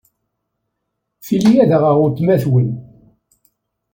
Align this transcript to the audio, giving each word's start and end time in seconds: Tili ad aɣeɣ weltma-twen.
Tili 1.25 1.53
ad 1.63 1.71
aɣeɣ 1.77 1.95
weltma-twen. 1.99 2.69